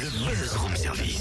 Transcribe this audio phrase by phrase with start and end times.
[0.00, 1.20] Le Buzz Room Service.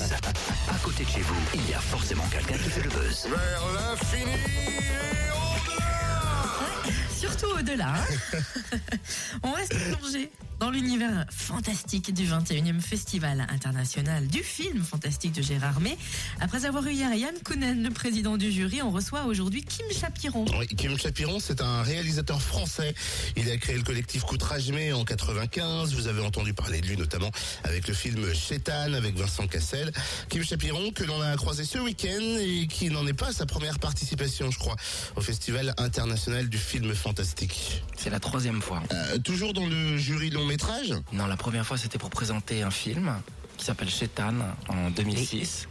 [0.70, 3.28] À côté de chez vous, il y a forcément quelqu'un qui fait le buzz.
[3.30, 7.94] Vers l'infini et au-delà Surtout au-delà.
[7.96, 8.38] hein.
[9.44, 15.80] On reste plongé dans l'univers fantastique du 21e Festival international du film fantastique de Gérard
[15.80, 15.98] May.
[16.42, 20.46] Après avoir eu hier Yann Kounen, le président du jury, on reçoit aujourd'hui Kim Chapiron.
[20.60, 22.94] Oui, Kim Chapiron, c'est un réalisateur français.
[23.38, 25.94] Il a créé le collectif Coutrage-May en 95.
[25.94, 27.32] Vous avez entendu parler de lui notamment
[27.64, 29.92] avec le film Chétan avec Vincent Cassel.
[30.28, 33.46] Kim Chapiron que l'on a croisé ce week-end et qui n'en est pas à sa
[33.46, 34.76] première participation, je crois,
[35.16, 37.84] au Festival international du film fantastique.
[37.98, 38.84] C'est la troisième fois.
[38.92, 42.72] Euh, toujours dans le jury long métrage Non, la première fois c'était pour présenter un
[42.72, 43.14] film
[43.58, 44.34] qui s'appelle Chétan
[44.68, 45.68] en 2006.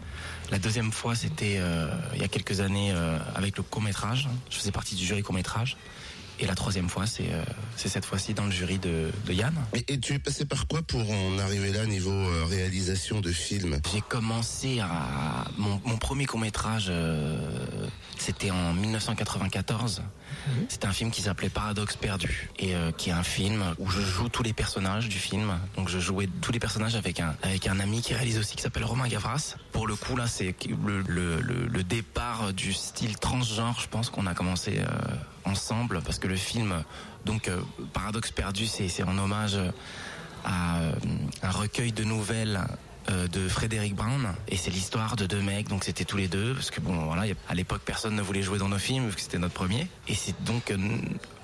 [0.50, 4.28] La deuxième fois c'était euh, il y a quelques années euh, avec le court métrage.
[4.50, 5.76] Je faisais partie du jury court métrage.
[6.40, 7.42] Et la troisième fois c'est euh,
[7.76, 9.54] c'est cette fois-ci dans le jury de, de Yann.
[9.74, 13.32] et, et tu es passé par quoi pour en arriver là niveau euh, réalisation de
[13.32, 13.80] film?
[13.92, 16.92] J'ai commencé à mon, mon premier court métrage.
[18.16, 20.02] C'était en 1994.
[20.68, 24.00] C'était un film qui s'appelait Paradoxe perdu et euh, qui est un film où je
[24.00, 25.58] joue tous les personnages du film.
[25.76, 28.62] Donc je jouais tous les personnages avec un avec un ami qui réalise aussi qui
[28.62, 29.56] s'appelle Romain Gavras.
[29.72, 33.78] Pour le coup là c'est le, le, le, le départ du style transgenre.
[33.80, 34.86] Je pense qu'on a commencé euh,
[35.44, 36.82] ensemble parce que le film
[37.26, 37.60] donc euh,
[37.92, 39.58] Paradoxe perdu c'est c'est en hommage
[40.44, 40.78] à
[41.42, 42.60] un recueil de nouvelles
[43.10, 46.70] de Frédéric Brown et c'est l'histoire de deux mecs donc c'était tous les deux parce
[46.70, 49.86] que bon voilà à l'époque personne ne voulait jouer dans nos films c'était notre premier
[50.08, 50.76] et c'est donc euh,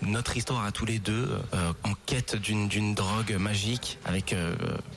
[0.03, 4.55] notre histoire à tous les deux euh, en quête d'une drogue magique avec euh,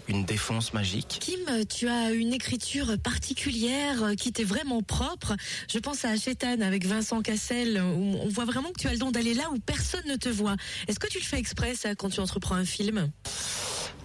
[0.08, 5.36] une défense magique Kim, tu as une écriture particulière euh, qui t'est vraiment propre.
[5.70, 9.12] Je pense à Chétan avec Vincent Cassel, on voit vraiment que tu as le don
[9.12, 10.56] d'aller là où personne ne te voit.
[10.88, 12.98] Est-ce que tu le fais exprès, quand tu entreprends un film?
[12.98, 13.08] Euh,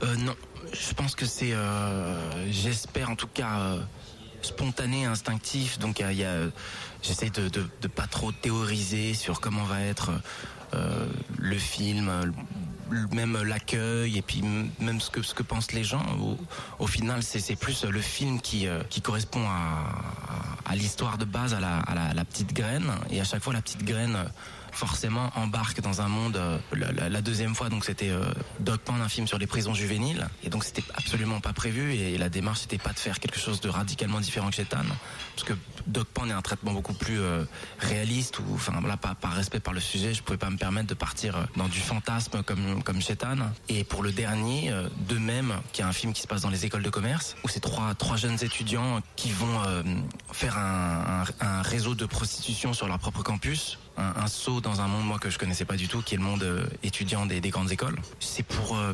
[0.03, 0.35] non,
[0.73, 3.83] je pense que c'est, euh, j'espère en tout cas euh,
[4.43, 5.79] spontané, instinctif.
[5.79, 6.49] Donc il y a-
[7.03, 10.11] j'essaie de, de, de pas trop théoriser sur comment va être
[10.75, 11.07] euh,
[11.39, 12.11] le film,
[13.13, 16.05] même l'accueil et puis même ce que ce que pensent les gens.
[16.79, 21.55] Au, final, c'est plus le film qui euh, qui correspond à, à, l'histoire de base,
[21.55, 22.91] à la, à la petite graine.
[23.11, 24.25] Et à chaque fois, la petite graine euh,
[24.73, 26.37] forcément embarque dans un monde.
[26.37, 26.59] euh,
[27.09, 28.25] la, deuxième fois, donc c'était euh,
[28.59, 31.95] Dog Pound, un film sur les prisons juvéniles, et donc c'était absolument pas prévu.
[31.95, 34.79] Et la démarche c'était pas de faire quelque chose de radicalement différent que Chetan,
[35.37, 35.53] parce que
[35.87, 37.45] Dog Pound est un traitement beaucoup plus euh,
[37.79, 38.39] réaliste.
[38.39, 41.37] Ou enfin voilà, par, respect par le sujet, je pouvais pas me permettre de partir
[41.37, 43.37] euh, dans du fantasme comme comme Chetan.
[43.69, 44.73] Et pour le dernier,
[45.09, 47.49] de même, qui est un film qui se passe dans les écoles de commerce, où
[47.49, 49.61] c'est trois trois jeunes étudiants qui vont
[50.33, 55.05] faire un réseau de prostitution sur leur propre campus un, un saut dans un monde
[55.07, 57.51] moi que je connaissais pas du tout, qui est le monde euh, étudiant des, des
[57.51, 57.99] grandes écoles.
[58.21, 58.93] C'est pour euh,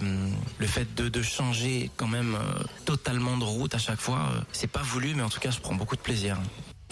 [0.58, 4.30] le fait de, de changer quand même euh, totalement de route à chaque fois.
[4.52, 6.36] c'est pas voulu, mais en tout cas, je prends beaucoup de plaisir.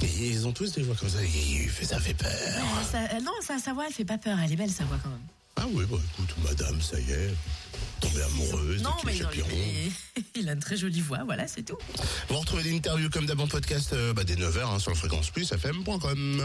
[0.03, 1.19] Et ils ont tous des voix comme ça,
[1.83, 2.31] ça fait peur.
[2.31, 4.39] Euh, ça- euh, Non, sa, sa voix, elle fait pas peur.
[4.45, 5.19] Elle est belle, sa voix, quand même.
[5.59, 7.31] Ah oui, bah écoute, madame, ça y est,
[7.99, 11.49] tombée amoureuse non, de Kim mais non, il, il a une très jolie voix, voilà,
[11.49, 11.79] c'est tout.
[12.29, 15.51] Vous retrouvez l'interview comme d'hab en podcast euh, bah, dès 9h sur le fréquence plus
[15.51, 16.45] fm.com.